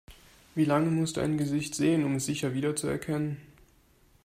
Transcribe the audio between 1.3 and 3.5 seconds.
Gesicht sehen, um es sicher wiederzuerkennen?